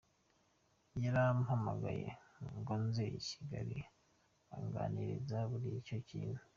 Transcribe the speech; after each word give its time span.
Yarampamagaye 1.03 2.07
ngo 2.57 2.73
nze 2.83 3.03
i 3.17 3.19
Kigali 3.27 3.77
anganiriza 4.55 5.37
kuri 5.51 5.67
icyo 5.81 5.97
kintu. 6.09 6.41